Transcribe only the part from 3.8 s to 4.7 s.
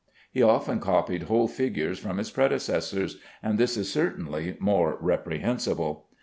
certainly